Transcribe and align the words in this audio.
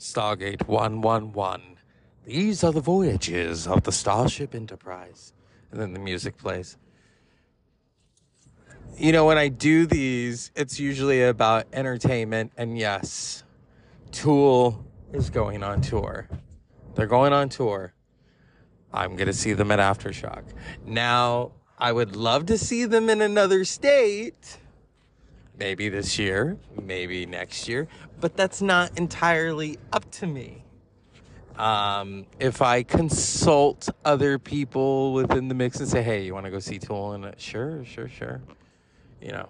Stardate 0.00 0.66
111. 0.66 1.76
These 2.24 2.64
are 2.64 2.72
the 2.72 2.80
voyages 2.80 3.66
of 3.66 3.82
the 3.82 3.92
Starship 3.92 4.54
Enterprise. 4.54 5.34
And 5.70 5.80
then 5.80 5.92
the 5.92 6.00
music 6.00 6.38
plays. 6.38 6.78
You 8.96 9.12
know, 9.12 9.26
when 9.26 9.36
I 9.36 9.48
do 9.48 9.86
these, 9.86 10.50
it's 10.56 10.80
usually 10.80 11.22
about 11.22 11.66
entertainment. 11.72 12.52
And 12.56 12.78
yes, 12.78 13.44
Tool 14.10 14.84
is 15.12 15.28
going 15.28 15.62
on 15.62 15.82
tour. 15.82 16.28
They're 16.94 17.06
going 17.06 17.34
on 17.34 17.50
tour. 17.50 17.92
I'm 18.92 19.16
going 19.16 19.26
to 19.26 19.34
see 19.34 19.52
them 19.52 19.70
at 19.70 19.78
Aftershock. 19.78 20.44
Now, 20.84 21.52
I 21.78 21.92
would 21.92 22.16
love 22.16 22.46
to 22.46 22.58
see 22.58 22.86
them 22.86 23.10
in 23.10 23.20
another 23.20 23.64
state. 23.64 24.58
Maybe 25.60 25.90
this 25.90 26.18
year, 26.18 26.56
maybe 26.82 27.26
next 27.26 27.68
year, 27.68 27.86
but 28.18 28.34
that's 28.34 28.62
not 28.62 28.98
entirely 28.98 29.78
up 29.92 30.10
to 30.12 30.26
me. 30.26 30.64
Um, 31.56 32.24
if 32.40 32.62
I 32.62 32.82
consult 32.82 33.90
other 34.02 34.38
people 34.38 35.12
within 35.12 35.48
the 35.48 35.54
mix 35.54 35.78
and 35.78 35.86
say, 35.86 36.02
hey, 36.02 36.24
you 36.24 36.32
want 36.32 36.46
to 36.46 36.50
go 36.50 36.60
see 36.60 36.78
Tool? 36.78 37.12
And 37.12 37.26
uh, 37.26 37.32
sure, 37.36 37.84
sure, 37.84 38.08
sure. 38.08 38.40
You 39.20 39.32
know, 39.32 39.48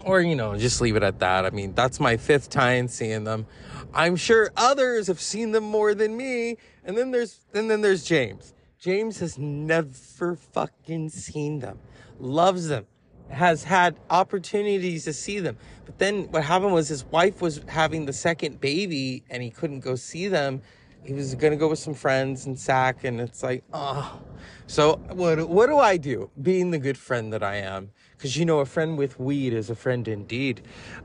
or 0.00 0.20
you 0.20 0.34
know 0.34 0.56
just 0.56 0.80
leave 0.80 0.96
it 0.96 1.02
at 1.02 1.18
that 1.18 1.44
i 1.44 1.50
mean 1.50 1.74
that's 1.74 2.00
my 2.00 2.16
fifth 2.16 2.50
time 2.50 2.88
seeing 2.88 3.24
them 3.24 3.46
i'm 3.92 4.16
sure 4.16 4.50
others 4.56 5.06
have 5.06 5.20
seen 5.20 5.52
them 5.52 5.64
more 5.64 5.94
than 5.94 6.16
me 6.16 6.56
and 6.84 6.96
then 6.96 7.10
there's 7.10 7.40
and 7.54 7.70
then 7.70 7.80
there's 7.80 8.04
james 8.04 8.54
james 8.78 9.18
has 9.18 9.38
never 9.38 10.36
fucking 10.36 11.08
seen 11.08 11.58
them 11.58 11.78
loves 12.18 12.68
them 12.68 12.86
has 13.30 13.64
had 13.64 13.96
opportunities 14.10 15.04
to 15.04 15.12
see 15.12 15.40
them. 15.40 15.56
But 15.84 15.98
then 15.98 16.24
what 16.30 16.44
happened 16.44 16.72
was 16.72 16.88
his 16.88 17.04
wife 17.06 17.40
was 17.40 17.60
having 17.68 18.06
the 18.06 18.12
second 18.12 18.60
baby 18.60 19.24
and 19.30 19.42
he 19.42 19.50
couldn't 19.50 19.80
go 19.80 19.94
see 19.94 20.28
them. 20.28 20.62
He 21.02 21.12
was 21.12 21.34
gonna 21.34 21.56
go 21.56 21.68
with 21.68 21.78
some 21.78 21.94
friends 21.94 22.46
and 22.46 22.58
sack 22.58 23.04
and 23.04 23.20
it's 23.20 23.42
like 23.42 23.62
oh 23.72 24.20
so 24.66 24.96
what 25.10 25.48
what 25.48 25.66
do 25.66 25.78
i 25.78 25.98
do 25.98 26.30
being 26.40 26.70
the 26.70 26.78
good 26.78 26.96
friend 26.96 27.32
that 27.32 27.42
i 27.42 27.56
am? 27.56 27.90
Because 28.16 28.36
you 28.36 28.44
know 28.46 28.60
a 28.60 28.66
friend 28.66 28.96
with 28.96 29.20
weed 29.20 29.52
is 29.52 29.68
a 29.68 29.74
friend 29.74 30.08
indeed. 30.08 30.62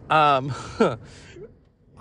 Um 0.09 0.53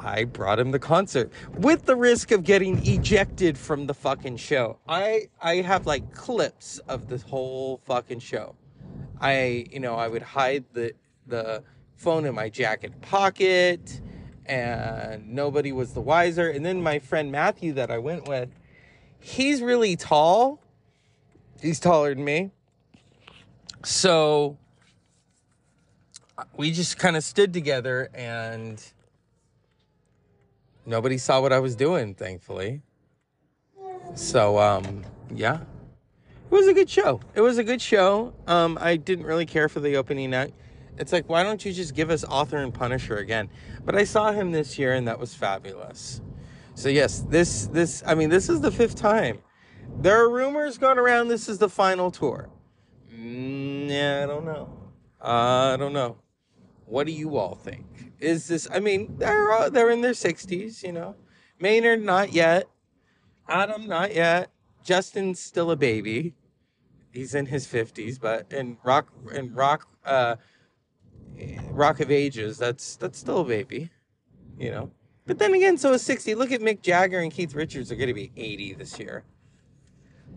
I 0.00 0.24
brought 0.24 0.60
him 0.60 0.70
the 0.70 0.78
concert 0.78 1.32
with 1.56 1.86
the 1.86 1.96
risk 1.96 2.30
of 2.30 2.44
getting 2.44 2.86
ejected 2.86 3.58
from 3.58 3.86
the 3.88 3.94
fucking 3.94 4.36
show. 4.36 4.78
I 4.88 5.28
I 5.42 5.56
have 5.56 5.86
like 5.86 6.14
clips 6.14 6.78
of 6.88 7.08
the 7.08 7.18
whole 7.18 7.80
fucking 7.84 8.20
show. 8.20 8.54
I 9.20 9.66
you 9.70 9.80
know 9.80 9.94
I 9.96 10.08
would 10.08 10.22
hide 10.22 10.64
the 10.72 10.92
the 11.26 11.62
phone 11.96 12.24
in 12.24 12.34
my 12.34 12.48
jacket 12.48 13.00
pocket 13.00 14.00
and 14.46 15.28
nobody 15.28 15.72
was 15.72 15.92
the 15.92 16.00
wiser. 16.00 16.48
And 16.48 16.64
then 16.64 16.82
my 16.82 16.98
friend 16.98 17.30
Matthew 17.30 17.74
that 17.74 17.90
I 17.90 17.98
went 17.98 18.26
with, 18.26 18.48
he's 19.18 19.60
really 19.60 19.94
tall. 19.96 20.62
He's 21.60 21.80
taller 21.80 22.14
than 22.14 22.24
me. 22.24 22.52
So 23.84 24.56
we 26.56 26.70
just 26.70 26.98
kind 26.98 27.16
of 27.16 27.24
stood 27.24 27.52
together 27.52 28.10
and 28.14 28.82
nobody 30.86 31.18
saw 31.18 31.40
what 31.40 31.52
I 31.52 31.58
was 31.58 31.76
doing, 31.76 32.14
thankfully. 32.14 32.82
So 34.14 34.58
um 34.58 35.04
yeah. 35.34 35.60
It 36.50 36.54
was 36.54 36.66
a 36.66 36.72
good 36.72 36.88
show. 36.88 37.20
It 37.34 37.40
was 37.40 37.58
a 37.58 37.64
good 37.64 37.82
show. 37.82 38.34
Um 38.46 38.78
I 38.80 38.96
didn't 38.96 39.26
really 39.26 39.46
care 39.46 39.68
for 39.68 39.80
the 39.80 39.96
opening 39.96 40.34
act. 40.34 40.52
It's 40.96 41.12
like 41.12 41.28
why 41.28 41.42
don't 41.42 41.64
you 41.64 41.72
just 41.72 41.94
give 41.94 42.10
us 42.10 42.24
Author 42.24 42.58
and 42.58 42.72
Punisher 42.72 43.18
again? 43.18 43.50
But 43.84 43.94
I 43.94 44.04
saw 44.04 44.32
him 44.32 44.52
this 44.52 44.78
year 44.78 44.94
and 44.94 45.06
that 45.08 45.18
was 45.18 45.34
fabulous. 45.34 46.20
So 46.74 46.88
yes, 46.88 47.24
this 47.28 47.66
this 47.66 48.02
I 48.06 48.14
mean 48.14 48.30
this 48.30 48.48
is 48.48 48.60
the 48.60 48.70
fifth 48.70 48.96
time. 48.96 49.38
There 50.00 50.22
are 50.22 50.30
rumors 50.30 50.78
going 50.78 50.98
around 50.98 51.28
this 51.28 51.48
is 51.48 51.58
the 51.58 51.68
final 51.68 52.10
tour. 52.10 52.48
Mm, 53.12 53.88
yeah, 53.88 54.20
I 54.22 54.26
don't 54.26 54.44
know. 54.44 54.78
I 55.20 55.76
don't 55.76 55.92
know. 55.92 56.18
What 56.86 57.06
do 57.06 57.12
you 57.12 57.36
all 57.36 57.54
think? 57.54 57.84
Is 58.20 58.48
this? 58.48 58.68
I 58.72 58.80
mean, 58.80 59.16
they're 59.18 59.52
all, 59.52 59.70
they're 59.70 59.90
in 59.90 60.00
their 60.00 60.14
sixties, 60.14 60.82
you 60.82 60.92
know. 60.92 61.16
Maynard 61.60 62.02
not 62.02 62.32
yet. 62.32 62.68
Adam 63.48 63.86
not 63.86 64.14
yet. 64.14 64.50
Justin's 64.84 65.40
still 65.40 65.70
a 65.70 65.76
baby. 65.76 66.34
He's 67.12 67.34
in 67.34 67.46
his 67.46 67.66
fifties, 67.66 68.18
but 68.18 68.52
in 68.52 68.76
rock 68.84 69.12
in 69.34 69.54
rock 69.54 69.88
uh, 70.04 70.36
rock 71.70 72.00
of 72.00 72.10
ages, 72.10 72.58
that's 72.58 72.96
that's 72.96 73.18
still 73.18 73.40
a 73.40 73.44
baby, 73.44 73.90
you 74.58 74.70
know. 74.70 74.90
But 75.26 75.38
then 75.38 75.54
again, 75.54 75.76
so 75.76 75.92
is 75.92 76.02
sixty. 76.02 76.34
Look 76.34 76.52
at 76.52 76.60
Mick 76.60 76.82
Jagger 76.82 77.20
and 77.20 77.32
Keith 77.32 77.54
Richards 77.54 77.90
are 77.92 77.96
going 77.96 78.08
to 78.08 78.14
be 78.14 78.32
eighty 78.36 78.74
this 78.74 78.98
year. 78.98 79.24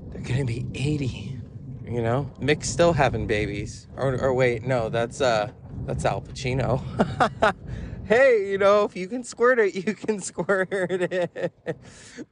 They're 0.09 0.21
going 0.21 0.39
to 0.39 0.45
be 0.45 0.65
eighty. 0.75 1.37
You 1.85 2.01
know, 2.01 2.31
Mick's 2.39 2.69
still 2.69 2.93
having 2.93 3.27
babies. 3.27 3.87
Or, 3.97 4.17
or 4.17 4.33
wait, 4.33 4.63
no, 4.63 4.87
that's 4.87 5.19
uh, 5.19 5.51
that's 5.85 6.05
Al 6.05 6.21
Pacino. 6.21 6.81
hey, 8.05 8.49
you 8.49 8.57
know, 8.57 8.85
if 8.85 8.95
you 8.95 9.07
can 9.07 9.23
squirt 9.23 9.59
it, 9.59 9.75
you 9.75 9.93
can 9.93 10.19
squirt 10.21 10.69
it. 10.71 11.53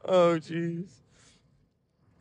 oh, 0.06 0.36
jeez. 0.36 0.90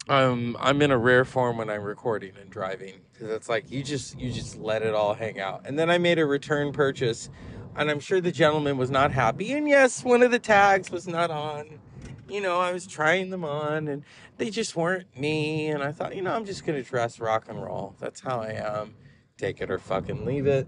Um, 0.08 0.56
I'm 0.58 0.80
in 0.80 0.90
a 0.90 0.96
rare 0.96 1.26
form 1.26 1.58
when 1.58 1.68
I'm 1.68 1.82
recording 1.82 2.32
and 2.40 2.48
driving 2.48 2.94
because 3.12 3.28
it's 3.28 3.48
like 3.48 3.70
you 3.70 3.82
just 3.82 4.18
you 4.18 4.32
just 4.32 4.56
let 4.56 4.82
it 4.82 4.94
all 4.94 5.12
hang 5.12 5.38
out. 5.38 5.62
And 5.66 5.78
then 5.78 5.90
I 5.90 5.98
made 5.98 6.18
a 6.18 6.24
return 6.24 6.72
purchase, 6.72 7.28
and 7.76 7.90
I'm 7.90 8.00
sure 8.00 8.20
the 8.20 8.32
gentleman 8.32 8.78
was 8.78 8.90
not 8.90 9.12
happy. 9.12 9.52
And 9.52 9.68
yes, 9.68 10.02
one 10.02 10.22
of 10.22 10.30
the 10.30 10.38
tags 10.38 10.90
was 10.90 11.06
not 11.06 11.30
on. 11.30 11.78
You 12.26 12.40
know, 12.40 12.58
I 12.58 12.72
was 12.72 12.86
trying 12.86 13.28
them 13.28 13.44
on, 13.44 13.88
and 13.88 14.02
they 14.38 14.48
just 14.48 14.76
weren't 14.76 15.14
me. 15.18 15.68
And 15.68 15.82
I 15.82 15.92
thought, 15.92 16.16
you 16.16 16.22
know, 16.22 16.32
I'm 16.32 16.46
just 16.46 16.64
gonna 16.64 16.82
dress 16.82 17.20
rock 17.20 17.46
and 17.48 17.62
roll. 17.62 17.94
That's 17.98 18.20
how 18.20 18.40
I 18.40 18.52
am. 18.52 18.94
Take 19.36 19.60
it 19.60 19.70
or 19.70 19.78
fucking 19.78 20.24
leave 20.24 20.46
it. 20.46 20.66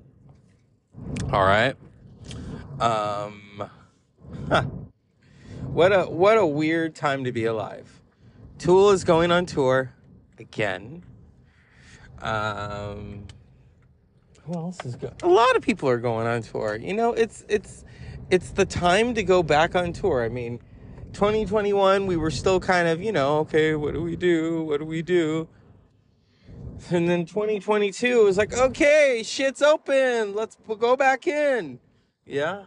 All 1.32 1.44
right. 1.44 1.76
Um, 2.78 3.70
huh. 4.48 4.62
what 5.62 5.92
a 5.92 6.04
what 6.04 6.36
a 6.36 6.46
weird 6.46 6.94
time 6.94 7.24
to 7.24 7.32
be 7.32 7.46
alive. 7.46 7.99
Tool 8.60 8.90
is 8.90 9.04
going 9.04 9.32
on 9.32 9.46
tour 9.46 9.90
again. 10.38 11.02
Um, 12.20 13.24
who 14.44 14.52
else 14.52 14.84
is 14.84 14.96
going? 14.96 15.14
A 15.22 15.28
lot 15.28 15.56
of 15.56 15.62
people 15.62 15.88
are 15.88 15.96
going 15.96 16.26
on 16.26 16.42
tour. 16.42 16.76
You 16.76 16.92
know, 16.92 17.14
it's 17.14 17.46
it's 17.48 17.86
it's 18.28 18.50
the 18.50 18.66
time 18.66 19.14
to 19.14 19.22
go 19.22 19.42
back 19.42 19.74
on 19.74 19.94
tour. 19.94 20.22
I 20.22 20.28
mean, 20.28 20.58
2021 21.14 22.06
we 22.06 22.18
were 22.18 22.30
still 22.30 22.60
kind 22.60 22.86
of, 22.86 23.02
you 23.02 23.12
know, 23.12 23.38
okay, 23.38 23.76
what 23.76 23.94
do 23.94 24.02
we 24.02 24.14
do? 24.14 24.62
What 24.64 24.80
do 24.80 24.84
we 24.84 25.00
do? 25.00 25.48
And 26.90 27.08
then 27.08 27.24
2022 27.24 28.24
was 28.24 28.36
like, 28.36 28.52
okay, 28.52 29.22
shit's 29.24 29.62
open. 29.62 30.34
Let's 30.34 30.58
go 30.78 30.96
back 30.96 31.26
in. 31.26 31.80
Yeah, 32.26 32.64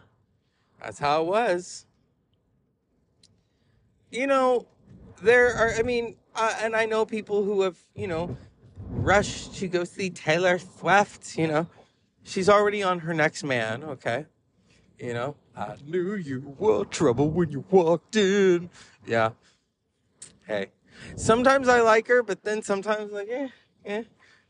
that's 0.81 0.97
how 0.97 1.21
it 1.21 1.27
was. 1.27 1.85
You 4.09 4.25
know, 4.25 4.65
there 5.21 5.53
are, 5.55 5.73
I 5.73 5.83
mean, 5.83 6.15
uh, 6.35 6.55
and 6.61 6.75
I 6.75 6.85
know 6.85 7.05
people 7.05 7.43
who 7.43 7.61
have, 7.61 7.77
you 7.95 8.07
know, 8.07 8.37
rushed 8.89 9.55
to 9.55 9.67
go 9.67 9.83
see 9.83 10.09
Taylor 10.09 10.59
Swift, 10.59 11.37
you 11.37 11.47
know. 11.47 11.67
She's 12.23 12.47
already 12.49 12.81
on 12.83 12.99
her 12.99 13.13
next 13.13 13.43
man, 13.43 13.83
okay? 13.83 14.25
You 14.97 15.13
know, 15.13 15.35
I 15.55 15.75
knew 15.85 16.15
you 16.15 16.55
were 16.57 16.85
trouble 16.85 17.29
when 17.29 17.51
you 17.51 17.65
walked 17.69 18.15
in. 18.15 18.69
Yeah. 19.05 19.31
Hey, 20.47 20.67
sometimes 21.15 21.67
I 21.67 21.81
like 21.81 22.07
her, 22.07 22.23
but 22.23 22.43
then 22.43 22.61
sometimes 22.61 23.11
like, 23.11 23.27
eh, 23.29 23.49
eh, 23.85 24.03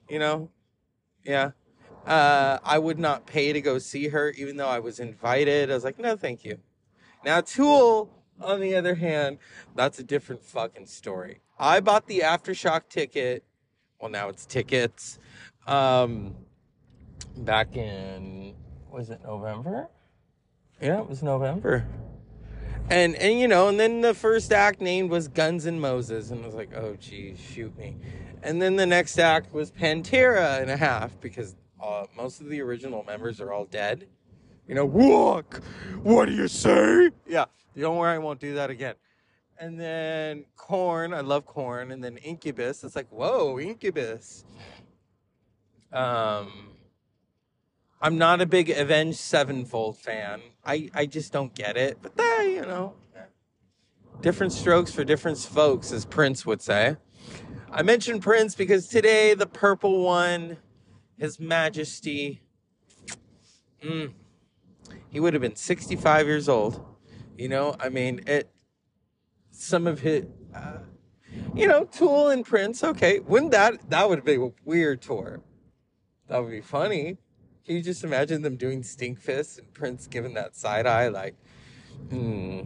you 0.10 0.20
know, 0.20 0.50
yeah. 1.24 1.52
Uh, 2.06 2.60
I 2.64 2.80
would 2.80 3.00
not 3.00 3.26
pay 3.26 3.54
to 3.54 3.62
go 3.62 3.80
see 3.80 4.10
her, 4.10 4.32
even 4.32 4.58
though 4.58 4.68
I 4.68 4.80
was 4.80 5.00
invited. 5.00 5.72
I 5.72 5.74
was 5.74 5.86
like, 5.86 5.98
no, 5.98 6.18
thank 6.18 6.44
you. 6.44 6.60
Now, 7.24 7.40
Tool, 7.40 8.12
on 8.42 8.60
the 8.60 8.76
other 8.76 8.96
hand, 8.96 9.38
that's 9.76 10.00
a 10.00 10.04
different 10.04 10.44
fucking 10.44 10.88
story. 10.88 11.42
I 11.58 11.80
bought 11.80 12.08
the 12.08 12.20
Aftershock 12.20 12.90
ticket. 12.90 13.44
Well, 14.00 14.12
now 14.12 14.30
it's 14.30 14.46
tickets. 14.46 15.20
Um, 15.68 16.36
back 17.38 17.78
in, 17.78 18.56
was 18.92 19.10
it 19.10 19.22
November? 19.24 19.90
Yeah, 20.82 21.00
it 21.00 21.10
was 21.10 21.24
November. 21.24 21.88
And 22.90 23.16
and 23.16 23.40
you 23.40 23.48
know, 23.48 23.70
and 23.70 23.80
then 23.80 24.02
the 24.02 24.14
first 24.14 24.52
act 24.52 24.82
named 24.82 25.10
was 25.10 25.30
Guns 25.30 25.66
and 25.66 25.80
Moses, 25.80 26.32
and 26.32 26.44
I 26.44 26.46
was 26.46 26.56
like, 26.56 26.76
oh 26.76 26.98
geez, 27.00 27.40
shoot 27.40 27.76
me. 27.78 27.96
And 28.42 28.62
then 28.62 28.76
the 28.76 28.86
next 28.86 29.18
act 29.20 29.54
was 29.54 29.72
Pantera 29.72 30.62
and 30.62 30.70
a 30.70 30.76
half 30.76 31.18
because 31.22 31.56
uh, 31.82 32.06
most 32.18 32.42
of 32.42 32.50
the 32.50 32.62
original 32.62 33.04
members 33.06 33.40
are 33.40 33.54
all 33.54 33.66
dead. 33.66 34.08
You 34.68 34.76
know, 34.76 34.86
walk. 34.86 35.62
What 36.02 36.26
do 36.26 36.34
you 36.34 36.50
say? 36.50 37.12
Yeah, 37.26 37.46
don't 37.82 37.98
worry, 37.98 38.16
I 38.16 38.18
won't 38.20 38.40
do 38.40 38.56
that 38.56 38.70
again. 38.70 38.96
And 39.58 39.80
then 39.80 40.46
Korn, 40.58 41.14
I 41.14 41.22
love 41.22 41.46
Korn. 41.46 41.92
and 41.92 42.04
then 42.04 42.18
Incubus. 42.18 42.84
It's 42.84 42.96
like, 42.96 43.10
whoa, 43.10 43.60
Incubus. 43.60 44.46
Um, 45.92 46.72
I'm 48.02 48.18
not 48.18 48.42
a 48.42 48.46
big 48.46 48.70
Avenged 48.70 49.20
Sevenfold 49.20 49.98
fan. 49.98 50.42
I, 50.66 50.90
I 50.94 51.06
just 51.06 51.32
don't 51.32 51.54
get 51.54 51.78
it. 51.78 52.00
But 52.02 52.18
they, 52.18 52.56
you 52.56 52.62
know, 52.62 52.96
different 54.22 54.54
strokes 54.54 54.92
for 54.92 55.04
different 55.04 55.38
folks, 55.38 55.92
as 55.92 56.06
Prince 56.06 56.46
would 56.46 56.62
say. 56.62 56.98
I 57.72 57.82
mentioned 57.82 58.22
Prince 58.22 58.56
because 58.56 58.88
today 58.88 59.34
the 59.34 59.46
purple 59.46 60.04
one, 60.04 60.58
His 61.18 61.40
Majesty, 61.40 62.42
mm, 63.84 64.12
he 65.10 65.20
would 65.20 65.34
have 65.34 65.42
been 65.42 65.56
65 65.56 66.26
years 66.28 66.50
old. 66.50 66.93
You 67.38 67.50
know, 67.50 67.76
I 67.80 67.90
mean, 67.90 68.22
it. 68.28 68.50
Some 69.52 69.86
of 69.86 70.00
his, 70.00 70.26
uh, 70.56 70.80
you 71.56 71.68
know, 71.68 71.86
Tool 71.86 72.30
and 72.30 72.44
Prince. 72.46 72.84
Okay, 72.84 73.20
wouldn't 73.20 73.52
that 73.52 73.90
that 73.90 74.10
would 74.10 74.24
be 74.24 74.36
a 74.36 74.52
weird 74.66 75.02
tour? 75.02 75.42
That 76.28 76.40
would 76.40 76.52
be 76.52 76.62
funny. 76.62 77.18
Can 77.66 77.76
you 77.76 77.82
just 77.82 78.04
imagine 78.04 78.42
them 78.42 78.56
doing 78.56 78.82
Stinkfist 78.82 79.60
and 79.60 79.74
Prince 79.74 80.08
giving 80.08 80.34
that 80.34 80.56
side 80.56 80.86
eye, 80.86 81.08
like, 81.08 81.36
hmm, 82.10 82.62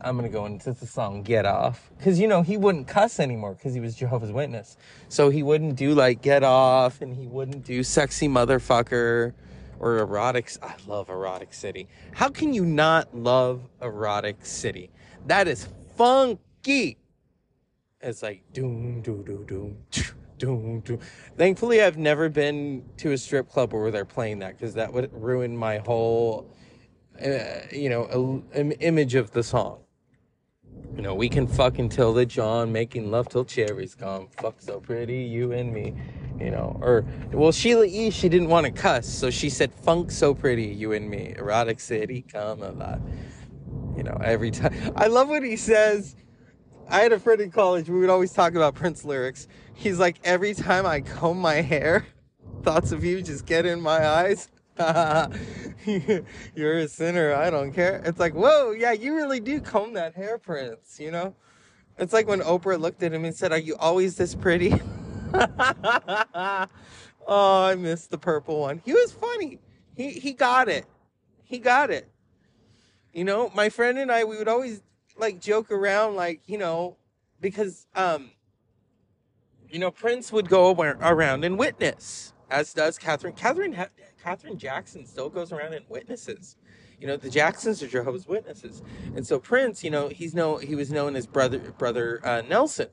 I'm 0.00 0.16
gonna 0.16 0.30
go 0.30 0.46
into 0.46 0.72
the 0.72 0.86
song 0.86 1.22
"Get 1.22 1.44
Off" 1.44 1.90
because 1.98 2.18
you 2.18 2.26
know 2.26 2.42
he 2.42 2.56
wouldn't 2.56 2.88
cuss 2.88 3.20
anymore 3.20 3.54
because 3.54 3.74
he 3.74 3.80
was 3.80 3.94
Jehovah's 3.94 4.32
Witness, 4.32 4.76
so 5.08 5.28
he 5.28 5.42
wouldn't 5.42 5.76
do 5.76 5.94
like 5.94 6.22
"Get 6.22 6.42
Off" 6.42 7.02
and 7.02 7.14
he 7.14 7.26
wouldn't 7.26 7.64
do 7.64 7.82
"Sexy 7.82 8.28
Motherfucker" 8.28 9.34
or 9.80 9.98
"Erotic." 9.98 10.52
I 10.62 10.74
love 10.86 11.08
"Erotic 11.08 11.52
City." 11.52 11.88
How 12.12 12.28
can 12.28 12.54
you 12.54 12.64
not 12.64 13.16
love 13.16 13.62
"Erotic 13.82 14.46
City"? 14.46 14.90
That 15.26 15.48
is 15.48 15.66
funky. 15.96 16.98
It's 18.00 18.22
like 18.22 18.42
doom, 18.52 19.02
doom, 19.02 19.24
doom, 19.24 19.44
doom, 19.44 19.76
doom, 20.38 20.80
doom. 20.80 21.00
Thankfully, 21.36 21.82
I've 21.82 21.98
never 21.98 22.28
been 22.28 22.84
to 22.98 23.12
a 23.12 23.18
strip 23.18 23.50
club 23.50 23.72
where 23.72 23.90
they're 23.90 24.04
playing 24.04 24.38
that 24.38 24.56
because 24.56 24.74
that 24.74 24.92
would 24.92 25.12
ruin 25.12 25.56
my 25.56 25.78
whole, 25.78 26.50
uh, 27.22 27.60
you 27.72 27.90
know, 27.90 28.42
Im- 28.54 28.72
image 28.80 29.14
of 29.14 29.32
the 29.32 29.42
song. 29.42 29.80
You 30.96 31.02
know, 31.02 31.14
we 31.14 31.28
can 31.28 31.46
fuck 31.46 31.78
until 31.78 32.12
the 32.12 32.26
John, 32.26 32.72
making 32.72 33.10
love 33.10 33.28
till 33.28 33.44
cherries 33.44 33.94
come. 33.94 34.28
Fuck 34.38 34.60
so 34.60 34.80
pretty, 34.80 35.22
you 35.22 35.52
and 35.52 35.72
me. 35.72 35.94
You 36.40 36.50
know, 36.50 36.78
or 36.80 37.04
well, 37.32 37.52
Sheila 37.52 37.86
E. 37.86 38.10
She 38.10 38.28
didn't 38.28 38.48
want 38.48 38.66
to 38.66 38.72
cuss, 38.72 39.06
so 39.06 39.30
she 39.30 39.50
said, 39.50 39.72
"Funk 39.72 40.10
so 40.10 40.34
pretty, 40.34 40.66
you 40.66 40.92
and 40.92 41.08
me." 41.08 41.34
Erotic 41.36 41.80
city, 41.80 42.22
come 42.22 42.62
a 42.62 42.70
lot." 42.70 43.00
You 43.96 44.04
know, 44.04 44.18
every 44.22 44.50
time. 44.50 44.74
I 44.96 45.08
love 45.08 45.28
what 45.28 45.42
he 45.42 45.56
says. 45.56 46.16
I 46.88 47.00
had 47.00 47.12
a 47.12 47.20
friend 47.20 47.40
in 47.40 47.52
college. 47.52 47.88
We 47.88 48.00
would 48.00 48.10
always 48.10 48.32
talk 48.32 48.54
about 48.54 48.74
Prince 48.74 49.04
lyrics. 49.04 49.46
He's 49.74 50.00
like, 50.00 50.18
every 50.24 50.54
time 50.54 50.86
I 50.86 51.02
comb 51.02 51.38
my 51.38 51.60
hair, 51.60 52.04
thoughts 52.62 52.90
of 52.90 53.04
you 53.04 53.22
just 53.22 53.46
get 53.46 53.64
in 53.64 53.80
my 53.80 54.06
eyes. 54.06 54.48
You're 56.54 56.78
a 56.78 56.88
sinner. 56.88 57.34
I 57.34 57.50
don't 57.50 57.72
care. 57.72 58.02
It's 58.04 58.18
like, 58.18 58.34
whoa, 58.34 58.72
yeah, 58.72 58.92
you 58.92 59.14
really 59.14 59.38
do 59.38 59.60
comb 59.60 59.92
that 59.92 60.16
hair, 60.16 60.38
Prince. 60.38 60.98
You 60.98 61.10
know, 61.10 61.34
it's 61.98 62.12
like 62.12 62.26
when 62.26 62.40
Oprah 62.40 62.80
looked 62.80 63.02
at 63.02 63.12
him 63.12 63.24
and 63.24 63.36
said, 63.36 63.52
"Are 63.52 63.58
you 63.58 63.76
always 63.76 64.16
this 64.16 64.34
pretty?" 64.34 64.74
oh, 67.26 67.64
I 67.64 67.74
missed 67.76 68.10
the 68.10 68.18
purple 68.18 68.60
one. 68.60 68.82
He 68.84 68.92
was 68.92 69.12
funny. 69.12 69.58
He 69.94 70.10
he 70.10 70.32
got 70.32 70.68
it. 70.68 70.86
He 71.44 71.58
got 71.58 71.90
it. 71.90 72.08
You 73.12 73.24
know, 73.24 73.50
my 73.54 73.68
friend 73.68 73.98
and 73.98 74.10
I, 74.10 74.24
we 74.24 74.38
would 74.38 74.48
always 74.48 74.82
like 75.16 75.40
joke 75.40 75.70
around, 75.70 76.16
like 76.16 76.42
you 76.46 76.58
know, 76.58 76.96
because 77.40 77.86
um, 77.94 78.30
you 79.70 79.78
know, 79.78 79.90
Prince 79.90 80.32
would 80.32 80.48
go 80.48 80.72
around 80.72 81.44
and 81.44 81.58
witness, 81.58 82.32
as 82.50 82.72
does 82.72 82.98
Katherine. 82.98 83.34
Katherine 83.34 83.76
Katherine 84.22 84.58
Jackson 84.58 85.06
still 85.06 85.28
goes 85.28 85.52
around 85.52 85.74
and 85.74 85.84
witnesses. 85.88 86.56
You 87.00 87.06
know, 87.06 87.16
the 87.16 87.30
Jacksons 87.30 87.82
are 87.82 87.88
Jehovah's 87.88 88.28
Witnesses, 88.28 88.82
and 89.16 89.26
so 89.26 89.38
Prince, 89.38 89.82
you 89.82 89.90
know, 89.90 90.08
he's 90.08 90.34
no 90.34 90.58
he 90.58 90.74
was 90.74 90.90
known 90.90 91.16
as 91.16 91.26
brother 91.26 91.58
brother 91.58 92.20
uh, 92.24 92.42
Nelson. 92.48 92.88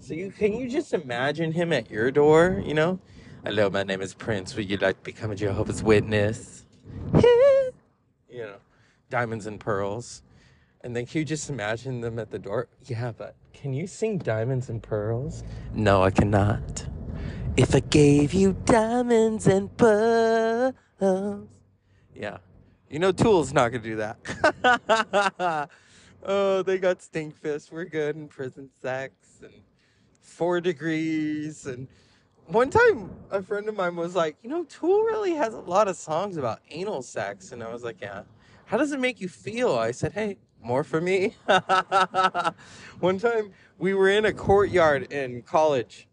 So 0.00 0.14
you 0.14 0.30
can 0.30 0.52
you 0.54 0.68
just 0.68 0.92
imagine 0.94 1.52
him 1.52 1.72
at 1.72 1.90
your 1.90 2.10
door? 2.10 2.62
You 2.64 2.74
know, 2.74 3.00
hello, 3.44 3.68
my 3.70 3.82
name 3.82 4.00
is 4.00 4.14
Prince. 4.14 4.54
Would 4.54 4.70
you 4.70 4.76
like 4.76 4.96
to 4.96 5.02
become 5.02 5.30
a 5.30 5.34
Jehovah's 5.34 5.82
Witness? 5.82 6.64
you 7.14 7.72
know, 8.32 8.56
diamonds 9.10 9.46
and 9.46 9.58
pearls. 9.58 10.22
And 10.82 10.94
then 10.94 11.06
can 11.06 11.18
you 11.18 11.24
just 11.24 11.50
imagine 11.50 12.00
them 12.00 12.18
at 12.20 12.30
the 12.30 12.38
door? 12.38 12.68
Yeah, 12.84 13.12
but 13.16 13.34
can 13.52 13.72
you 13.72 13.88
sing 13.88 14.18
Diamonds 14.18 14.68
and 14.68 14.80
Pearls? 14.80 15.42
No, 15.74 16.04
I 16.04 16.10
cannot. 16.10 16.86
If 17.56 17.74
I 17.74 17.80
gave 17.80 18.32
you 18.32 18.52
diamonds 18.66 19.48
and 19.48 19.74
pearls. 19.76 20.74
Yeah. 22.14 22.36
You 22.88 23.00
know, 23.00 23.10
Tool's 23.10 23.52
not 23.52 23.72
to 23.72 23.80
do 23.80 23.96
that. 23.96 25.68
oh, 26.22 26.62
they 26.62 26.78
got 26.78 27.00
Stinkfist. 27.00 27.72
We're 27.72 27.86
good 27.86 28.14
in 28.14 28.28
prison 28.28 28.70
sex 28.80 29.25
four 30.26 30.60
degrees. 30.60 31.66
And 31.66 31.88
one 32.46 32.70
time, 32.70 33.10
a 33.30 33.42
friend 33.42 33.68
of 33.68 33.76
mine 33.76 33.96
was 33.96 34.14
like, 34.14 34.36
you 34.42 34.50
know, 34.50 34.64
Tool 34.64 35.02
really 35.02 35.32
has 35.34 35.54
a 35.54 35.60
lot 35.60 35.88
of 35.88 35.96
songs 35.96 36.36
about 36.36 36.60
anal 36.70 37.02
sex. 37.02 37.52
And 37.52 37.62
I 37.62 37.72
was 37.72 37.82
like, 37.82 38.00
yeah. 38.00 38.22
How 38.66 38.76
does 38.76 38.92
it 38.92 38.98
make 38.98 39.20
you 39.20 39.28
feel? 39.28 39.74
I 39.76 39.92
said, 39.92 40.12
hey, 40.12 40.38
more 40.60 40.82
for 40.82 41.00
me. 41.00 41.36
One 43.00 43.18
time 43.18 43.52
we 43.78 43.94
were 43.94 44.08
in 44.08 44.24
a 44.24 44.32
courtyard 44.32 45.12
in 45.12 45.42
college. 45.42 46.08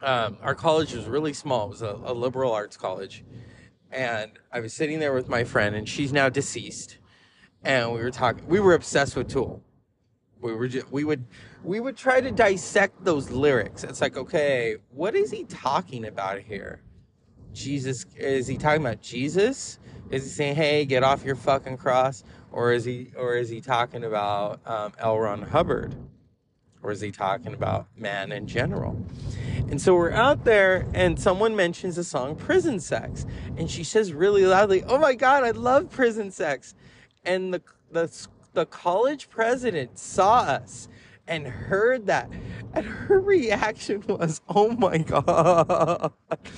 Um, 0.00 0.38
our 0.42 0.54
college 0.54 0.94
was 0.94 1.06
really 1.06 1.34
small. 1.34 1.66
It 1.66 1.70
was 1.70 1.82
a, 1.82 1.98
a, 2.04 2.12
liberal 2.14 2.52
arts 2.52 2.76
college. 2.76 3.24
And 3.92 4.32
I 4.52 4.60
was 4.60 4.72
sitting 4.72 4.98
there 4.98 5.12
with 5.12 5.28
my 5.28 5.44
friend, 5.44 5.74
and 5.74 5.88
she's 5.88 6.12
now 6.12 6.28
deceased. 6.28 6.98
And 7.62 7.92
we 7.92 8.00
were 8.00 8.10
talking. 8.10 8.46
We 8.46 8.60
were 8.60 8.74
obsessed 8.74 9.16
with 9.16 9.28
Tool. 9.28 9.62
We 10.40 10.52
were. 10.52 10.68
Just, 10.68 10.90
we 10.90 11.04
would. 11.04 11.24
We 11.64 11.80
would 11.80 11.96
try 11.96 12.20
to 12.20 12.30
dissect 12.30 13.04
those 13.04 13.30
lyrics. 13.30 13.84
It's 13.84 14.00
like, 14.00 14.16
okay, 14.16 14.76
what 14.90 15.14
is 15.14 15.30
he 15.30 15.44
talking 15.44 16.04
about 16.04 16.40
here? 16.40 16.82
Jesus? 17.52 18.04
Is 18.16 18.46
he 18.46 18.58
talking 18.58 18.82
about 18.82 19.00
Jesus? 19.00 19.78
Is 20.10 20.24
he 20.24 20.28
saying, 20.28 20.56
"Hey, 20.56 20.84
get 20.84 21.02
off 21.02 21.24
your 21.24 21.36
fucking 21.36 21.78
cross"? 21.78 22.22
or 22.54 22.72
is 22.72 22.84
he 22.84 23.10
or 23.16 23.34
is 23.34 23.48
he 23.48 23.60
talking 23.60 24.04
about 24.04 24.60
um, 24.64 24.92
L. 24.98 25.18
Ron 25.18 25.42
Hubbard, 25.42 25.94
or 26.82 26.92
is 26.92 27.00
he 27.00 27.10
talking 27.10 27.52
about 27.52 27.88
man 27.96 28.30
in 28.30 28.46
general? 28.46 29.04
And 29.68 29.80
so 29.80 29.94
we're 29.94 30.12
out 30.12 30.44
there, 30.44 30.86
and 30.94 31.18
someone 31.18 31.56
mentions 31.56 31.96
the 31.96 32.04
song 32.04 32.36
"Prison 32.36 32.78
Sex," 32.78 33.26
and 33.56 33.68
she 33.68 33.82
says 33.82 34.12
really 34.12 34.46
loudly, 34.46 34.84
"Oh 34.84 34.98
my 34.98 35.14
God, 35.14 35.42
I 35.42 35.50
love 35.50 35.90
prison 35.90 36.30
sex!" 36.30 36.74
And 37.24 37.52
the 37.52 37.62
the 37.90 38.28
the 38.52 38.66
college 38.66 39.28
president 39.28 39.98
saw 39.98 40.42
us 40.42 40.88
and 41.26 41.46
heard 41.46 42.06
that, 42.06 42.30
and 42.72 42.84
her 42.84 43.20
reaction 43.20 44.02
was, 44.06 44.40
"Oh 44.48 44.70
my 44.70 44.98
God!" 44.98 46.12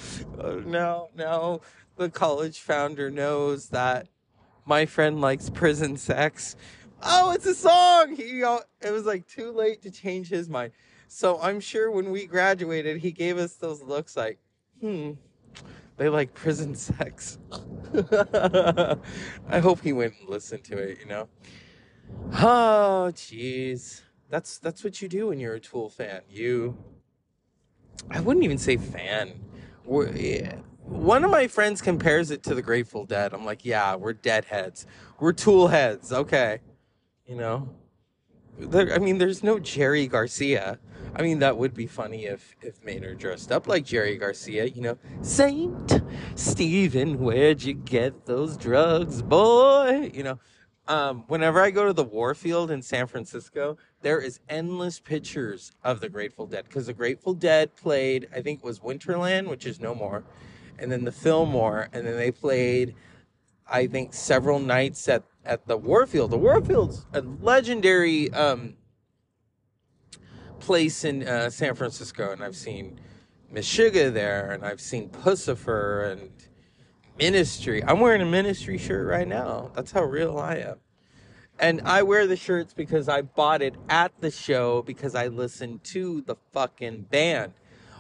now, 0.67 1.09
now 1.15 1.61
the 1.97 2.11
college 2.11 2.61
founder 2.61 3.11
knows 3.11 3.69
that 3.71 4.09
my 4.65 4.87
friend 4.87 5.21
likes 5.21 5.49
prison 5.51 5.97
sex. 5.97 6.57
Oh, 7.03 7.33
it's 7.33 7.47
a 7.47 7.55
song. 7.55 8.17
He 8.17 8.41
it 8.41 8.91
was 8.91 9.05
like 9.05 9.27
too 9.27 9.53
late 9.53 9.83
to 9.83 9.91
change 9.91 10.29
his 10.29 10.49
mind. 10.49 10.73
So 11.09 11.41
I'm 11.41 11.61
sure 11.61 11.91
when 11.91 12.11
we 12.11 12.27
graduated, 12.27 12.99
he 12.99 13.13
gave 13.13 13.39
us 13.39 13.55
those 13.55 13.81
looks 13.83 14.17
like, 14.17 14.39
hmm, 14.81 15.13
they 15.97 16.09
like 16.09 16.35
prison 16.35 16.75
sex. 16.75 17.39
I 19.49 19.61
hope 19.61 19.81
he 19.83 19.93
went 19.93 20.15
and 20.21 20.29
listened 20.29 20.65
to 20.65 20.79
it, 20.79 20.99
you 21.01 21.07
know. 21.07 21.29
Oh, 22.35 23.11
jeez. 23.15 24.03
That's 24.29 24.59
that's 24.59 24.83
what 24.85 25.01
you 25.01 25.09
do 25.09 25.29
when 25.29 25.39
you're 25.39 25.55
a 25.55 25.61
Tool 25.61 25.89
fan. 25.89 26.23
You 26.29 26.77
I 28.11 28.21
wouldn't 28.21 28.45
even 28.45 28.59
say 28.59 28.77
fan. 28.77 29.41
We're, 29.85 30.11
yeah 30.13 30.57
one 30.87 31.25
of 31.25 31.31
my 31.31 31.49
friends 31.49 31.83
compares 31.83 32.31
it 32.31 32.43
to 32.45 32.55
the 32.55 32.63
Grateful 32.63 33.05
Dead. 33.05 33.35
I'm 33.35 33.45
like, 33.45 33.65
yeah, 33.65 33.97
we're 33.97 34.13
deadheads. 34.13 34.87
We're 35.19 35.33
tool 35.33 35.69
heads. 35.69 36.13
Okay. 36.13 36.61
You 37.27 37.37
know? 37.37 37.69
There, 38.59 38.95
I 38.95 38.99
mean, 38.99 39.19
there's 39.19 39.43
no 39.43 39.59
Jerry 39.59 40.07
Garcia. 40.07 40.79
I 41.15 41.23
mean, 41.23 41.41
that 41.41 41.57
would 41.57 41.75
be 41.75 41.87
funny 41.87 42.27
if, 42.27 42.55
if 42.63 42.83
Maynard 42.85 43.19
dressed 43.19 43.51
up 43.51 43.67
like 43.67 43.85
Jerry 43.85 44.17
Garcia, 44.17 44.67
you 44.67 44.83
know? 44.83 44.99
Saint 45.23 46.03
Stephen, 46.37 47.19
where'd 47.19 47.63
you 47.63 47.75
get 47.75 48.27
those 48.27 48.57
drugs, 48.57 49.23
boy? 49.23 50.11
You 50.15 50.23
know? 50.23 50.39
Um, 50.89 51.25
whenever 51.27 51.61
I 51.61 51.71
go 51.71 51.87
to 51.87 51.93
the 51.93 52.05
Warfield 52.05 52.71
in 52.71 52.81
San 52.81 53.07
Francisco, 53.07 53.77
there 54.03 54.21
is 54.21 54.39
endless 54.49 55.01
pictures 55.01 55.73
of 55.83 56.01
the 56.01 56.09
Grateful 56.09 56.47
Dead 56.47 56.65
because 56.65 56.87
the 56.87 56.93
Grateful 56.95 57.35
Dead 57.35 57.75
played, 57.75 58.29
I 58.35 58.41
think, 58.41 58.61
it 58.61 58.65
was 58.65 58.79
Winterland, 58.81 59.49
which 59.49 59.67
is 59.67 59.81
no 59.81 59.95
more 59.95 60.23
and 60.79 60.91
then 60.91 61.05
the 61.05 61.13
Fillmore, 61.13 61.89
and 61.93 62.07
then 62.07 62.17
they 62.17 62.31
played, 62.31 62.95
I 63.69 63.87
think, 63.87 64.15
several 64.15 64.59
nights 64.59 65.09
at 65.09 65.25
at 65.45 65.67
the 65.67 65.77
Warfield. 65.77 66.31
The 66.33 66.39
Warfield's 66.39 67.07
a 67.13 67.21
legendary 67.21 68.33
um, 68.33 68.75
place 70.59 71.05
in 71.05 71.27
uh, 71.27 71.51
San 71.51 71.75
Francisco, 71.75 72.33
and 72.33 72.43
I've 72.43 72.57
seen 72.57 73.01
Meshuggah 73.53 74.13
there, 74.13 74.51
and 74.51 74.65
I've 74.65 74.81
seen 74.81 75.09
Puscifer, 75.09 76.13
and 76.13 76.31
Ministry. 77.19 77.83
I'm 77.85 78.01
wearing 78.01 78.21
a 78.21 78.27
Ministry 78.27 78.79
shirt 78.79 79.07
right 79.07 79.27
now. 79.27 79.71
That's 79.75 79.93
how 79.93 80.05
real 80.05 80.39
I 80.39 80.57
am. 80.57 80.77
And 81.59 81.81
I 81.83 82.03
wear 82.03 82.27
the 82.27 82.37
shirts 82.37 82.75
because 82.75 83.09
I 83.09 83.23
bought 83.23 83.63
it 83.63 83.75
at 83.89 84.13
the 84.21 84.31
show 84.31 84.83
because 84.83 85.15
I 85.15 85.29
listened 85.29 85.85
to 85.85 86.21
the 86.23 86.37
fucking 86.53 87.03
band. 87.11 87.53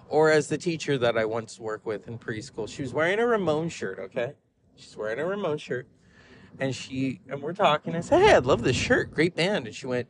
Or 0.08 0.30
as 0.30 0.48
the 0.48 0.58
teacher 0.58 0.98
that 0.98 1.16
I 1.16 1.24
once 1.24 1.58
worked 1.58 1.86
with 1.86 2.06
in 2.06 2.18
preschool, 2.18 2.68
she 2.68 2.82
was 2.82 2.92
wearing 2.92 3.18
a 3.18 3.26
Ramon 3.26 3.70
shirt, 3.70 3.98
okay? 3.98 4.34
She's 4.76 4.96
wearing 4.96 5.18
a 5.18 5.24
Ramon 5.24 5.58
shirt. 5.58 5.86
And 6.58 6.74
she 6.74 7.20
and 7.28 7.42
we're 7.42 7.54
talking. 7.54 7.94
I 7.94 8.00
said, 8.00 8.22
Hey, 8.22 8.34
I 8.34 8.38
love 8.38 8.62
this 8.62 8.76
shirt. 8.76 9.12
Great 9.12 9.34
band. 9.34 9.66
And 9.66 9.74
she 9.74 9.86
went, 9.86 10.08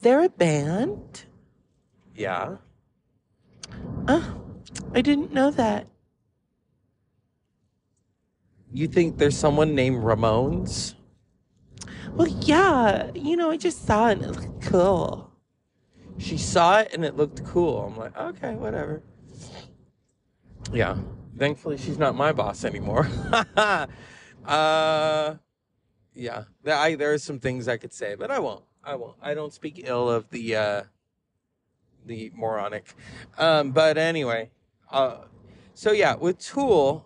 They're 0.00 0.24
a 0.24 0.28
band? 0.28 1.24
Yeah. 2.14 2.56
Oh, 4.08 4.40
I 4.94 5.00
didn't 5.00 5.32
know 5.32 5.50
that. 5.50 5.86
You 8.72 8.88
think 8.88 9.18
there's 9.18 9.36
someone 9.36 9.74
named 9.74 10.02
Ramones? 10.02 10.94
Well, 12.14 12.28
yeah. 12.28 13.10
You 13.14 13.36
know, 13.36 13.50
I 13.50 13.56
just 13.56 13.86
saw 13.86 14.08
it 14.08 14.18
and 14.18 14.24
it 14.24 14.32
looked 14.32 14.62
cool. 14.62 15.30
She 16.18 16.38
saw 16.38 16.80
it 16.80 16.92
and 16.92 17.04
it 17.04 17.16
looked 17.16 17.44
cool. 17.44 17.82
I'm 17.82 17.96
like, 17.96 18.16
okay, 18.16 18.54
whatever. 18.54 19.02
Yeah. 20.72 20.96
Thankfully, 21.38 21.76
she's 21.76 21.98
not 21.98 22.14
my 22.14 22.32
boss 22.32 22.64
anymore. 22.64 23.08
uh, 24.46 25.34
yeah. 26.14 26.44
I, 26.66 26.94
there 26.94 27.12
are 27.12 27.18
some 27.18 27.38
things 27.38 27.68
I 27.68 27.76
could 27.76 27.92
say, 27.92 28.14
but 28.14 28.30
I 28.30 28.38
won't. 28.38 28.64
I 28.82 28.94
won't. 28.94 29.16
I 29.20 29.34
don't 29.34 29.52
speak 29.52 29.82
ill 29.84 30.08
of 30.08 30.30
the 30.30 30.56
uh, 30.56 30.82
the 32.06 32.30
moronic. 32.34 32.94
Um, 33.36 33.72
but 33.72 33.98
anyway, 33.98 34.50
uh, 34.90 35.18
so 35.74 35.92
yeah, 35.92 36.14
with 36.14 36.38
Tool, 36.38 37.04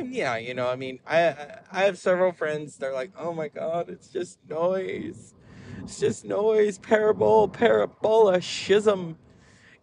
yeah, 0.00 0.36
you 0.36 0.54
know, 0.54 0.68
I 0.68 0.76
mean, 0.76 1.00
I 1.06 1.34
I 1.70 1.82
have 1.84 1.98
several 1.98 2.32
friends. 2.32 2.76
They're 2.76 2.92
like, 2.92 3.12
oh 3.18 3.32
my 3.32 3.48
god, 3.48 3.88
it's 3.88 4.08
just 4.08 4.38
noise. 4.48 5.34
It's 5.82 5.98
just 5.98 6.24
noise, 6.24 6.78
parabol, 6.78 7.52
parabola, 7.52 8.40
schism. 8.40 9.16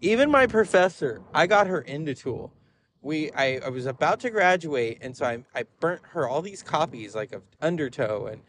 Even 0.02 0.32
my 0.32 0.48
professor, 0.48 1.22
I 1.34 1.46
got 1.46 1.68
her 1.68 1.82
into 1.82 2.16
Tool. 2.16 2.54
We, 3.02 3.32
I, 3.32 3.60
I 3.66 3.70
was 3.70 3.86
about 3.86 4.20
to 4.22 4.30
graduate, 4.30 5.00
and 5.02 5.16
so 5.16 5.26
I, 5.26 5.44
I 5.54 5.64
burnt 5.80 6.02
her 6.12 6.28
all 6.28 6.42
these 6.42 6.64
copies, 6.64 7.16
like 7.16 7.34
of 7.34 7.44
Undertow 7.62 8.28
and 8.28 8.42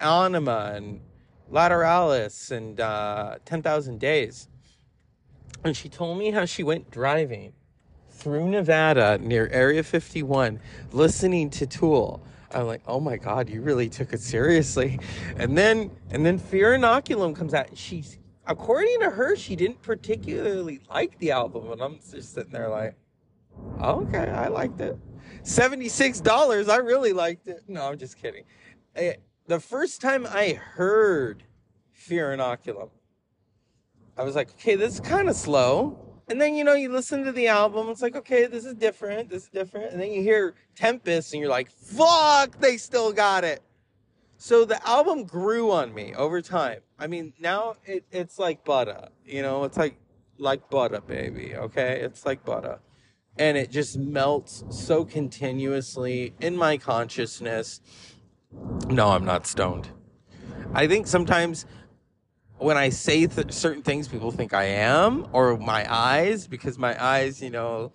Anima 0.00 0.72
and 0.74 1.00
Lateralus 1.52 2.50
and 2.50 2.80
uh, 2.80 3.36
10,000 3.44 3.98
Days. 3.98 4.48
And 5.64 5.76
she 5.76 5.88
told 5.88 6.18
me 6.18 6.30
how 6.30 6.44
she 6.44 6.62
went 6.62 6.90
driving 6.90 7.52
through 8.18 8.48
Nevada 8.48 9.18
near 9.18 9.48
Area 9.52 9.82
51 9.82 10.60
listening 10.92 11.50
to 11.50 11.66
Tool. 11.66 12.20
I'm 12.50 12.66
like, 12.66 12.82
oh 12.86 12.98
my 12.98 13.16
God, 13.16 13.48
you 13.48 13.60
really 13.62 13.88
took 13.88 14.12
it 14.12 14.20
seriously. 14.20 14.98
And 15.36 15.56
then 15.56 15.90
and 16.10 16.26
then 16.26 16.38
Fear 16.38 16.78
Inoculum 16.78 17.36
comes 17.36 17.54
out. 17.54 17.68
She's 17.76 18.18
according 18.46 19.00
to 19.00 19.10
her, 19.10 19.36
she 19.36 19.54
didn't 19.54 19.82
particularly 19.82 20.80
like 20.90 21.18
the 21.18 21.30
album. 21.30 21.70
And 21.70 21.80
I'm 21.80 21.98
just 22.10 22.34
sitting 22.34 22.52
there 22.52 22.68
like, 22.68 22.96
okay, 23.80 24.30
I 24.30 24.48
liked 24.48 24.80
it. 24.80 24.98
$76, 25.44 26.68
I 26.68 26.76
really 26.76 27.12
liked 27.12 27.46
it. 27.46 27.62
No, 27.68 27.82
I'm 27.88 27.98
just 27.98 28.16
kidding. 28.16 28.44
The 28.94 29.60
first 29.60 30.00
time 30.00 30.26
I 30.28 30.54
heard 30.54 31.44
Fear 31.92 32.36
Inoculum, 32.36 32.90
I 34.16 34.24
was 34.24 34.34
like, 34.34 34.50
okay, 34.52 34.74
this 34.74 34.94
is 34.94 35.00
kind 35.00 35.28
of 35.28 35.36
slow. 35.36 36.07
And 36.28 36.40
then, 36.40 36.54
you 36.54 36.62
know, 36.62 36.74
you 36.74 36.90
listen 36.90 37.24
to 37.24 37.32
the 37.32 37.48
album, 37.48 37.88
it's 37.88 38.02
like, 38.02 38.14
okay, 38.14 38.46
this 38.46 38.66
is 38.66 38.74
different, 38.74 39.30
this 39.30 39.44
is 39.44 39.48
different. 39.48 39.92
And 39.92 40.00
then 40.00 40.12
you 40.12 40.22
hear 40.22 40.54
Tempest 40.76 41.32
and 41.32 41.40
you're 41.40 41.50
like, 41.50 41.70
fuck, 41.70 42.58
they 42.60 42.76
still 42.76 43.12
got 43.12 43.44
it. 43.44 43.62
So 44.36 44.64
the 44.64 44.86
album 44.86 45.24
grew 45.24 45.70
on 45.70 45.94
me 45.94 46.14
over 46.14 46.42
time. 46.42 46.80
I 46.98 47.06
mean, 47.06 47.32
now 47.40 47.76
it, 47.84 48.04
it's 48.12 48.38
like 48.38 48.64
butter, 48.64 49.08
you 49.24 49.42
know, 49.42 49.64
it's 49.64 49.78
like, 49.78 49.98
like 50.36 50.68
butter, 50.70 51.00
baby, 51.00 51.56
okay? 51.56 52.00
It's 52.00 52.26
like 52.26 52.44
butter. 52.44 52.78
And 53.38 53.56
it 53.56 53.70
just 53.70 53.96
melts 53.96 54.64
so 54.70 55.04
continuously 55.04 56.34
in 56.40 56.56
my 56.56 56.76
consciousness. 56.76 57.80
No, 58.88 59.10
I'm 59.10 59.24
not 59.24 59.46
stoned. 59.46 59.88
I 60.74 60.86
think 60.86 61.06
sometimes 61.06 61.66
when 62.58 62.76
I 62.76 62.88
say 62.88 63.26
th- 63.26 63.52
certain 63.52 63.82
things, 63.82 64.08
people 64.08 64.30
think 64.30 64.52
I 64.52 64.64
am, 64.64 65.26
or 65.32 65.56
my 65.56 65.86
eyes, 65.92 66.46
because 66.46 66.78
my 66.78 67.02
eyes, 67.02 67.40
you 67.42 67.50
know, 67.50 67.92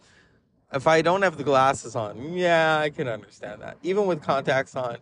if 0.72 0.88
I 0.88 1.02
don't 1.02 1.22
have 1.22 1.38
the 1.38 1.44
glasses 1.44 1.96
on, 1.96 2.34
yeah, 2.34 2.80
I 2.80 2.90
can 2.90 3.08
understand 3.08 3.62
that. 3.62 3.78
Even 3.84 4.06
with 4.06 4.22
contacts 4.22 4.76
on, 4.76 4.98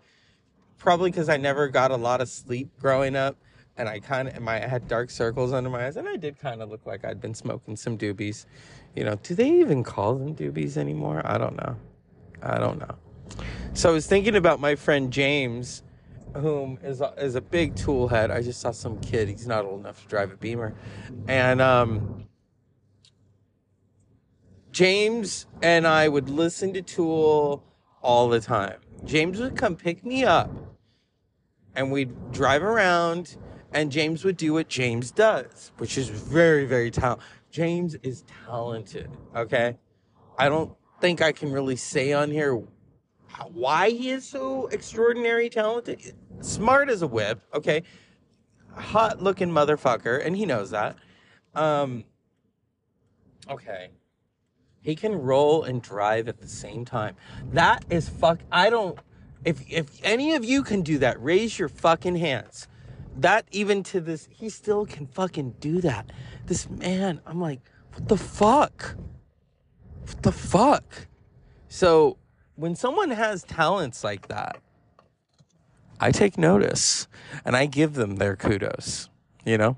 probably 0.78 1.12
because 1.12 1.30
I 1.30 1.38
never 1.38 1.68
got 1.68 1.92
a 1.92 1.96
lot 1.96 2.22
of 2.22 2.30
sleep 2.30 2.70
growing 2.80 3.16
up, 3.16 3.38
and 3.78 3.88
I 3.88 4.00
kind 4.00 4.28
of, 4.28 4.42
my 4.42 4.64
I 4.64 4.68
had 4.68 4.88
dark 4.88 5.10
circles 5.10 5.54
under 5.54 5.70
my 5.70 5.86
eyes, 5.86 5.96
and 5.96 6.08
I 6.10 6.18
did 6.18 6.40
kind 6.40 6.62
of 6.62 6.70
look 6.70 6.86
like 6.86 7.06
I'd 7.06 7.22
been 7.22 7.36
smoking 7.36 7.76
some 7.76 7.98
doobies. 7.98 8.46
You 8.96 9.06
know, 9.06 9.16
do 9.24 9.36
they 9.36 9.50
even 9.60 9.84
call 9.84 10.16
them 10.16 10.36
doobies 10.36 10.76
anymore? 10.76 11.22
I 11.24 11.38
don't 11.38 11.56
know. 11.56 11.78
I 12.42 12.58
don't 12.58 12.80
know. 12.80 12.96
So 13.74 13.92
I 13.92 13.94
was 13.94 14.08
thinking 14.08 14.36
about 14.36 14.60
my 14.60 14.76
friend 14.76 15.14
James 15.14 15.84
whom 16.36 16.80
is 16.84 17.02
a, 17.02 17.14
is 17.18 17.36
a 17.36 17.42
big 17.42 17.76
tool 17.76 18.08
head. 18.08 18.32
I 18.32 18.42
just 18.42 18.62
saw 18.62 18.72
some 18.72 19.00
kid. 19.00 19.28
He's 19.30 19.48
not 19.48 19.66
old 19.66 19.82
enough 19.82 20.02
to 20.04 20.08
drive 20.08 20.32
a 20.32 20.38
Beamer, 20.38 20.74
and 21.28 21.62
um, 21.62 22.26
James 24.72 25.46
and 25.62 25.86
I 25.86 26.08
would 26.08 26.30
listen 26.30 26.74
to 26.74 26.82
Tool 26.82 27.64
all 28.02 28.30
the 28.30 28.40
time. 28.40 28.80
James 29.04 29.40
would 29.40 29.56
come 29.56 29.76
pick 29.76 30.06
me 30.06 30.24
up, 30.24 30.52
and 31.76 31.92
we'd 31.92 32.32
drive 32.32 32.64
around. 32.64 33.38
And 33.74 33.90
James 33.90 34.26
would 34.26 34.36
do 34.36 34.52
what 34.52 34.68
James 34.68 35.12
does, 35.12 35.72
which 35.78 35.98
is 35.98 36.10
very, 36.10 36.66
very 36.66 36.92
talented. 36.92 37.26
James 37.52 37.96
is 38.04 38.26
talented. 38.46 39.10
Okay, 39.34 39.78
I 40.38 40.50
don't 40.50 40.74
think 41.00 41.22
I 41.22 41.32
can 41.32 41.54
really 41.54 41.78
say 41.78 42.12
on 42.12 42.32
here 42.32 42.62
why 43.52 43.90
he 43.90 44.10
is 44.10 44.28
so 44.28 44.68
extraordinary 44.68 45.50
talented. 45.50 46.16
Smart 46.42 46.90
as 46.90 47.02
a 47.02 47.08
whip, 47.08 47.42
okay. 47.54 47.84
Hot 48.74 49.22
looking 49.22 49.50
motherfucker, 49.50 50.26
and 50.26 50.36
he 50.36 50.46
knows 50.46 50.72
that. 50.72 50.98
Um, 51.54 52.06
okay. 53.50 53.90
He 54.82 54.96
can 54.96 55.14
roll 55.14 55.64
and 55.64 55.82
drive 55.82 56.28
at 56.28 56.40
the 56.40 56.48
same 56.48 56.86
time. 56.86 57.16
That 57.52 57.86
is 57.90 58.10
fuck. 58.10 58.40
I 58.52 58.70
don't. 58.70 58.98
If 59.46 59.62
if 59.70 60.00
any 60.04 60.34
of 60.34 60.44
you 60.44 60.64
can 60.64 60.82
do 60.82 60.98
that, 61.00 61.22
raise 61.22 61.60
your 61.60 61.70
fucking 61.70 62.16
hands. 62.16 62.68
That 63.18 63.46
even 63.52 63.84
to 63.84 64.00
this, 64.00 64.28
he 64.32 64.50
still 64.50 64.86
can 64.86 65.06
fucking 65.06 65.56
do 65.60 65.82
that. 65.82 66.12
This 66.46 66.70
man, 66.70 67.22
I'm 67.26 67.42
like, 67.42 67.60
what 67.94 68.08
the 68.08 68.18
fuck? 68.18 68.96
What 70.06 70.24
the 70.24 70.32
fuck? 70.32 71.08
So 71.68 72.18
when 72.62 72.76
someone 72.76 73.10
has 73.10 73.44
talents 73.44 74.04
like 74.04 74.28
that, 74.28 74.58
I 76.00 76.12
take 76.12 76.38
notice 76.38 77.08
and 77.44 77.56
I 77.56 77.66
give 77.66 77.96
them 77.96 78.18
their 78.18 78.36
kudos, 78.36 79.10
you 79.44 79.58
know? 79.58 79.78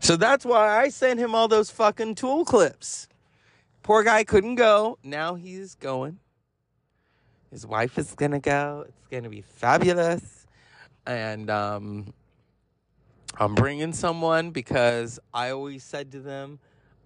So 0.00 0.16
that's 0.16 0.44
why 0.44 0.80
I 0.80 0.88
sent 0.88 1.20
him 1.20 1.34
all 1.34 1.48
those 1.48 1.70
fucking 1.70 2.16
tool 2.16 2.44
clips. 2.44 3.08
Poor 3.82 4.02
guy 4.02 4.24
couldn't 4.24 4.56
go. 4.56 4.98
Now 5.04 5.34
he's 5.36 5.76
going. 5.76 6.18
His 7.50 7.64
wife 7.64 7.96
is 7.96 8.14
going 8.14 8.32
to 8.32 8.40
go. 8.40 8.84
It's 8.88 9.08
going 9.08 9.22
to 9.22 9.30
be 9.30 9.42
fabulous. 9.42 10.46
And 11.06 11.48
um, 11.48 12.12
I'm 13.38 13.54
bringing 13.54 13.92
someone 13.92 14.50
because 14.50 15.20
I 15.32 15.50
always 15.50 15.84
said 15.84 16.10
to 16.12 16.20
them, 16.20 16.58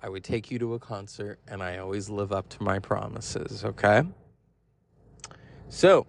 I 0.03 0.09
would 0.09 0.25
take 0.25 0.51
you 0.51 0.59
to 0.61 0.75
a 0.75 0.79
concert 0.79 1.39
and 1.47 1.63
I 1.63 1.77
always 1.77 2.09
live 2.09 2.33
up 2.33 2.49
to 2.51 2.63
my 2.63 2.79
promises, 2.79 3.65
okay? 3.67 4.03
So, 5.71 6.05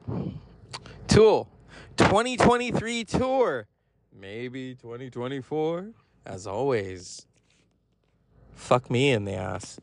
Tool 1.07 1.47
2023 1.95 3.03
tour, 3.05 3.67
maybe 4.11 4.73
2024. 4.73 5.91
As 6.25 6.47
always, 6.47 7.27
fuck 8.55 8.89
me 8.89 9.11
in 9.11 9.25
the 9.25 9.35
ass. 9.35 9.79